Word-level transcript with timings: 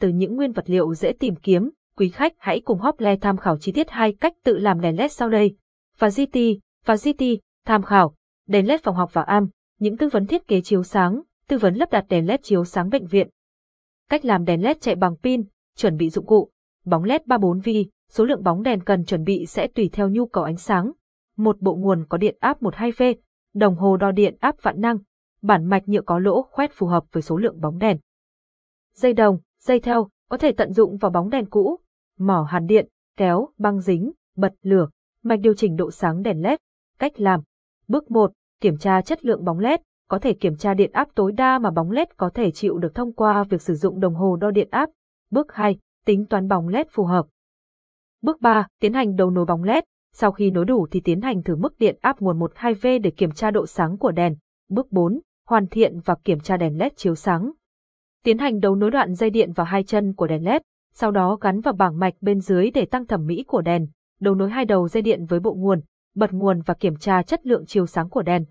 từ 0.00 0.08
những 0.08 0.36
nguyên 0.36 0.52
vật 0.52 0.70
liệu 0.70 0.94
dễ 0.94 1.12
tìm 1.12 1.36
kiếm. 1.36 1.70
Quý 1.96 2.08
khách 2.08 2.32
hãy 2.38 2.60
cùng 2.60 2.78
Hople 2.78 3.16
tham 3.16 3.36
khảo 3.36 3.58
chi 3.58 3.72
tiết 3.72 3.90
hai 3.90 4.12
cách 4.12 4.34
tự 4.44 4.58
làm 4.58 4.80
đèn 4.80 4.96
LED 4.96 5.12
sau 5.12 5.28
đây. 5.28 5.56
Và 5.98 6.08
GT, 6.08 6.38
và 6.84 6.96
GT, 6.96 7.24
tham 7.66 7.82
khảo, 7.82 8.14
đèn 8.48 8.66
LED 8.66 8.80
phòng 8.82 8.94
học 8.94 9.10
và 9.12 9.22
am, 9.22 9.48
những 9.78 9.96
tư 9.96 10.08
vấn 10.08 10.26
thiết 10.26 10.48
kế 10.48 10.60
chiếu 10.60 10.82
sáng, 10.82 11.22
tư 11.48 11.58
vấn 11.58 11.74
lắp 11.74 11.90
đặt 11.90 12.04
đèn 12.08 12.26
LED 12.26 12.40
chiếu 12.42 12.64
sáng 12.64 12.90
bệnh 12.90 13.06
viện. 13.06 13.28
Cách 14.10 14.24
làm 14.24 14.44
đèn 14.44 14.62
LED 14.62 14.76
chạy 14.80 14.94
bằng 14.94 15.16
pin, 15.16 15.44
chuẩn 15.76 15.96
bị 15.96 16.10
dụng 16.10 16.26
cụ, 16.26 16.50
bóng 16.84 17.04
LED 17.04 17.22
34V, 17.22 17.84
số 18.08 18.24
lượng 18.24 18.42
bóng 18.42 18.62
đèn 18.62 18.80
cần 18.80 19.04
chuẩn 19.04 19.24
bị 19.24 19.46
sẽ 19.46 19.66
tùy 19.66 19.90
theo 19.92 20.08
nhu 20.08 20.26
cầu 20.26 20.44
ánh 20.44 20.56
sáng. 20.56 20.92
Một 21.36 21.60
bộ 21.60 21.74
nguồn 21.74 22.04
có 22.08 22.18
điện 22.18 22.36
áp 22.40 22.62
12V, 22.62 23.14
đồng 23.54 23.76
hồ 23.76 23.96
đo 23.96 24.12
điện 24.12 24.36
áp 24.40 24.62
vạn 24.62 24.80
năng, 24.80 24.98
bản 25.42 25.64
mạch 25.64 25.88
nhựa 25.88 26.00
có 26.00 26.18
lỗ 26.18 26.42
khoét 26.42 26.70
phù 26.72 26.86
hợp 26.86 27.04
với 27.12 27.22
số 27.22 27.36
lượng 27.36 27.60
bóng 27.60 27.78
đèn. 27.78 27.98
Dây 28.94 29.12
đồng, 29.12 29.38
dây 29.68 29.80
theo, 29.80 30.08
có 30.28 30.36
thể 30.36 30.52
tận 30.52 30.72
dụng 30.72 30.96
vào 30.96 31.10
bóng 31.10 31.30
đèn 31.30 31.46
cũ, 31.46 31.78
mỏ 32.18 32.46
hàn 32.50 32.66
điện, 32.66 32.88
kéo, 33.16 33.48
băng 33.58 33.80
dính, 33.80 34.12
bật 34.36 34.54
lửa, 34.62 34.88
mạch 35.22 35.40
điều 35.40 35.54
chỉnh 35.54 35.76
độ 35.76 35.90
sáng 35.90 36.22
đèn 36.22 36.42
LED. 36.42 36.58
Cách 36.98 37.20
làm. 37.20 37.40
Bước 37.88 38.10
1. 38.10 38.32
Kiểm 38.60 38.78
tra 38.78 39.02
chất 39.02 39.24
lượng 39.24 39.44
bóng 39.44 39.58
LED, 39.58 39.80
có 40.08 40.18
thể 40.18 40.32
kiểm 40.32 40.56
tra 40.56 40.74
điện 40.74 40.92
áp 40.92 41.08
tối 41.14 41.32
đa 41.32 41.58
mà 41.58 41.70
bóng 41.70 41.90
LED 41.90 42.08
có 42.16 42.30
thể 42.34 42.50
chịu 42.50 42.78
được 42.78 42.94
thông 42.94 43.12
qua 43.12 43.44
việc 43.44 43.62
sử 43.62 43.74
dụng 43.74 44.00
đồng 44.00 44.14
hồ 44.14 44.36
đo 44.36 44.50
điện 44.50 44.68
áp. 44.70 44.90
Bước 45.30 45.52
2. 45.52 45.78
Tính 46.06 46.26
toán 46.26 46.48
bóng 46.48 46.68
LED 46.68 46.86
phù 46.90 47.04
hợp. 47.04 47.26
Bước 48.22 48.40
3. 48.40 48.66
Tiến 48.80 48.92
hành 48.92 49.16
đầu 49.16 49.30
nối 49.30 49.44
bóng 49.44 49.62
LED. 49.62 49.84
Sau 50.14 50.32
khi 50.32 50.50
nối 50.50 50.64
đủ 50.64 50.86
thì 50.90 51.00
tiến 51.00 51.20
hành 51.20 51.42
thử 51.42 51.56
mức 51.56 51.78
điện 51.78 51.98
áp 52.00 52.20
nguồn 52.20 52.38
12V 52.38 53.00
để 53.02 53.10
kiểm 53.10 53.30
tra 53.30 53.50
độ 53.50 53.66
sáng 53.66 53.98
của 53.98 54.10
đèn. 54.10 54.36
Bước 54.68 54.92
4. 54.92 55.20
Hoàn 55.48 55.66
thiện 55.66 56.00
và 56.04 56.14
kiểm 56.24 56.40
tra 56.40 56.56
đèn 56.56 56.78
LED 56.78 56.92
chiếu 56.96 57.14
sáng. 57.14 57.50
Tiến 58.24 58.38
hành 58.38 58.60
đấu 58.60 58.74
nối 58.74 58.90
đoạn 58.90 59.14
dây 59.14 59.30
điện 59.30 59.52
vào 59.52 59.66
hai 59.66 59.82
chân 59.82 60.14
của 60.14 60.26
đèn 60.26 60.44
LED, 60.44 60.62
sau 60.94 61.10
đó 61.10 61.36
gắn 61.40 61.60
vào 61.60 61.74
bảng 61.74 61.98
mạch 61.98 62.14
bên 62.20 62.40
dưới 62.40 62.70
để 62.70 62.84
tăng 62.84 63.06
thẩm 63.06 63.26
mỹ 63.26 63.44
của 63.46 63.60
đèn, 63.60 63.86
đấu 64.20 64.34
nối 64.34 64.50
hai 64.50 64.64
đầu 64.64 64.88
dây 64.88 65.02
điện 65.02 65.26
với 65.26 65.40
bộ 65.40 65.54
nguồn, 65.54 65.80
bật 66.14 66.32
nguồn 66.32 66.60
và 66.60 66.74
kiểm 66.74 66.96
tra 66.96 67.22
chất 67.22 67.46
lượng 67.46 67.66
chiếu 67.66 67.86
sáng 67.86 68.08
của 68.08 68.22
đèn. 68.22 68.44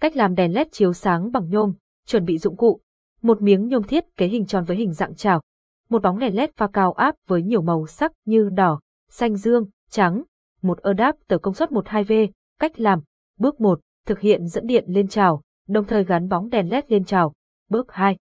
Cách 0.00 0.16
làm 0.16 0.34
đèn 0.34 0.54
LED 0.54 0.66
chiếu 0.72 0.92
sáng 0.92 1.32
bằng 1.32 1.50
nhôm, 1.50 1.72
chuẩn 2.06 2.24
bị 2.24 2.38
dụng 2.38 2.56
cụ. 2.56 2.80
Một 3.22 3.42
miếng 3.42 3.68
nhôm 3.68 3.82
thiết 3.82 4.16
kế 4.16 4.26
hình 4.26 4.46
tròn 4.46 4.64
với 4.64 4.76
hình 4.76 4.92
dạng 4.92 5.14
chảo. 5.14 5.42
Một 5.88 6.02
bóng 6.02 6.18
đèn 6.18 6.36
LED 6.36 6.50
pha 6.56 6.66
cao 6.72 6.92
áp 6.92 7.14
với 7.26 7.42
nhiều 7.42 7.62
màu 7.62 7.86
sắc 7.86 8.12
như 8.24 8.48
đỏ, 8.52 8.80
xanh 9.10 9.36
dương, 9.36 9.68
trắng. 9.90 10.22
Một 10.62 10.82
adapter 10.82 11.40
công 11.42 11.54
suất 11.54 11.70
12V. 11.70 12.28
Cách 12.60 12.80
làm. 12.80 13.00
Bước 13.38 13.60
1. 13.60 13.80
Thực 14.06 14.20
hiện 14.20 14.46
dẫn 14.46 14.66
điện 14.66 14.84
lên 14.88 15.08
chảo, 15.08 15.42
đồng 15.68 15.86
thời 15.86 16.04
gắn 16.04 16.28
bóng 16.28 16.48
đèn 16.48 16.68
LED 16.68 16.84
lên 16.88 17.04
chảo. 17.04 17.32
Bước 17.68 17.92
2. 17.92 18.16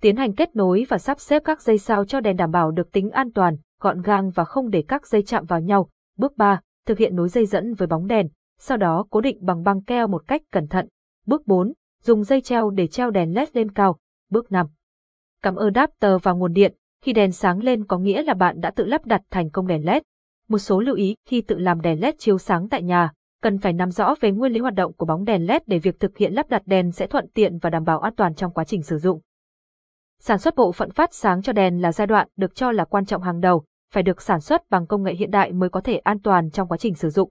Tiến 0.00 0.16
hành 0.16 0.34
kết 0.34 0.56
nối 0.56 0.86
và 0.88 0.98
sắp 0.98 1.20
xếp 1.20 1.42
các 1.44 1.62
dây 1.62 1.78
sao 1.78 2.04
cho 2.04 2.20
đèn 2.20 2.36
đảm 2.36 2.50
bảo 2.50 2.70
được 2.70 2.92
tính 2.92 3.10
an 3.10 3.32
toàn, 3.32 3.56
gọn 3.80 4.02
gàng 4.02 4.30
và 4.30 4.44
không 4.44 4.70
để 4.70 4.84
các 4.88 5.06
dây 5.06 5.22
chạm 5.22 5.44
vào 5.44 5.60
nhau. 5.60 5.88
Bước 6.18 6.36
3. 6.36 6.60
Thực 6.86 6.98
hiện 6.98 7.16
nối 7.16 7.28
dây 7.28 7.46
dẫn 7.46 7.74
với 7.74 7.88
bóng 7.88 8.06
đèn, 8.06 8.28
sau 8.60 8.76
đó 8.76 9.06
cố 9.10 9.20
định 9.20 9.38
bằng 9.40 9.62
băng 9.62 9.82
keo 9.82 10.06
một 10.06 10.22
cách 10.26 10.42
cẩn 10.52 10.68
thận. 10.68 10.88
Bước 11.26 11.46
4. 11.46 11.72
Dùng 12.02 12.24
dây 12.24 12.40
treo 12.40 12.70
để 12.70 12.86
treo 12.86 13.10
đèn 13.10 13.34
LED 13.34 13.48
lên 13.52 13.70
cao. 13.70 13.98
Bước 14.30 14.52
5. 14.52 14.66
Cắm 15.42 15.56
adapter 15.56 16.22
vào 16.22 16.36
nguồn 16.36 16.52
điện. 16.52 16.74
Khi 17.02 17.12
đèn 17.12 17.32
sáng 17.32 17.58
lên 17.58 17.84
có 17.84 17.98
nghĩa 17.98 18.22
là 18.22 18.34
bạn 18.34 18.60
đã 18.60 18.70
tự 18.70 18.84
lắp 18.84 19.06
đặt 19.06 19.22
thành 19.30 19.50
công 19.50 19.66
đèn 19.66 19.84
LED. 19.84 20.02
Một 20.48 20.58
số 20.58 20.80
lưu 20.80 20.94
ý 20.94 21.14
khi 21.28 21.40
tự 21.40 21.58
làm 21.58 21.80
đèn 21.80 22.00
LED 22.00 22.14
chiếu 22.18 22.38
sáng 22.38 22.68
tại 22.68 22.82
nhà, 22.82 23.12
cần 23.42 23.58
phải 23.58 23.72
nắm 23.72 23.90
rõ 23.90 24.14
về 24.20 24.30
nguyên 24.30 24.52
lý 24.52 24.60
hoạt 24.60 24.74
động 24.74 24.92
của 24.92 25.06
bóng 25.06 25.24
đèn 25.24 25.46
LED 25.46 25.62
để 25.66 25.78
việc 25.78 26.00
thực 26.00 26.18
hiện 26.18 26.32
lắp 26.32 26.48
đặt 26.48 26.62
đèn 26.66 26.92
sẽ 26.92 27.06
thuận 27.06 27.28
tiện 27.34 27.58
và 27.58 27.70
đảm 27.70 27.84
bảo 27.84 28.00
an 28.00 28.14
toàn 28.16 28.34
trong 28.34 28.52
quá 28.52 28.64
trình 28.64 28.82
sử 28.82 28.98
dụng. 28.98 29.20
Sản 30.26 30.38
xuất 30.38 30.56
bộ 30.56 30.72
phận 30.72 30.90
phát 30.90 31.14
sáng 31.14 31.42
cho 31.42 31.52
đèn 31.52 31.82
là 31.82 31.92
giai 31.92 32.06
đoạn 32.06 32.28
được 32.36 32.54
cho 32.54 32.72
là 32.72 32.84
quan 32.84 33.04
trọng 33.04 33.22
hàng 33.22 33.40
đầu, 33.40 33.64
phải 33.92 34.02
được 34.02 34.22
sản 34.22 34.40
xuất 34.40 34.70
bằng 34.70 34.86
công 34.86 35.02
nghệ 35.02 35.14
hiện 35.14 35.30
đại 35.30 35.52
mới 35.52 35.68
có 35.68 35.80
thể 35.80 35.96
an 35.96 36.18
toàn 36.20 36.50
trong 36.50 36.68
quá 36.68 36.78
trình 36.78 36.94
sử 36.94 37.10
dụng. 37.10 37.30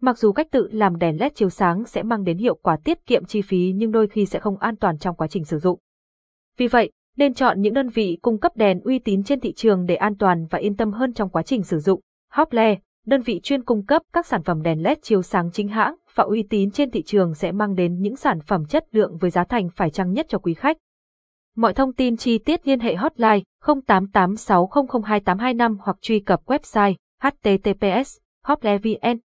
Mặc 0.00 0.18
dù 0.18 0.32
cách 0.32 0.46
tự 0.50 0.68
làm 0.72 0.98
đèn 0.98 1.20
LED 1.20 1.32
chiếu 1.34 1.50
sáng 1.50 1.84
sẽ 1.84 2.02
mang 2.02 2.24
đến 2.24 2.38
hiệu 2.38 2.54
quả 2.54 2.76
tiết 2.84 3.06
kiệm 3.06 3.24
chi 3.24 3.42
phí 3.42 3.72
nhưng 3.74 3.90
đôi 3.90 4.08
khi 4.08 4.26
sẽ 4.26 4.38
không 4.38 4.56
an 4.56 4.76
toàn 4.76 4.98
trong 4.98 5.16
quá 5.16 5.26
trình 5.26 5.44
sử 5.44 5.58
dụng. 5.58 5.78
Vì 6.56 6.66
vậy, 6.66 6.90
nên 7.16 7.34
chọn 7.34 7.60
những 7.60 7.74
đơn 7.74 7.88
vị 7.88 8.18
cung 8.22 8.38
cấp 8.38 8.52
đèn 8.56 8.80
uy 8.80 8.98
tín 8.98 9.22
trên 9.22 9.40
thị 9.40 9.52
trường 9.52 9.86
để 9.86 9.94
an 9.94 10.16
toàn 10.16 10.46
và 10.50 10.58
yên 10.58 10.76
tâm 10.76 10.92
hơn 10.92 11.12
trong 11.12 11.30
quá 11.30 11.42
trình 11.42 11.62
sử 11.62 11.78
dụng. 11.78 12.00
Hople, 12.32 12.76
đơn 13.06 13.22
vị 13.22 13.40
chuyên 13.42 13.64
cung 13.64 13.86
cấp 13.86 14.02
các 14.12 14.26
sản 14.26 14.42
phẩm 14.42 14.62
đèn 14.62 14.82
LED 14.82 14.98
chiếu 15.02 15.22
sáng 15.22 15.50
chính 15.52 15.68
hãng 15.68 15.94
và 16.14 16.24
uy 16.24 16.42
tín 16.50 16.70
trên 16.70 16.90
thị 16.90 17.02
trường 17.02 17.34
sẽ 17.34 17.52
mang 17.52 17.74
đến 17.74 18.00
những 18.00 18.16
sản 18.16 18.40
phẩm 18.40 18.64
chất 18.66 18.84
lượng 18.92 19.16
với 19.16 19.30
giá 19.30 19.44
thành 19.44 19.68
phải 19.76 19.90
chăng 19.90 20.12
nhất 20.12 20.26
cho 20.28 20.38
quý 20.38 20.54
khách. 20.54 20.76
Mọi 21.56 21.74
thông 21.74 21.92
tin 21.92 22.16
chi 22.16 22.38
tiết 22.38 22.68
liên 22.68 22.80
hệ 22.80 22.94
hotline 22.94 23.40
0886002825 23.64 25.76
hoặc 25.80 25.96
truy 26.00 26.20
cập 26.20 26.40
website 26.46 26.94
https 27.22 28.16
hoplevn 28.44 29.18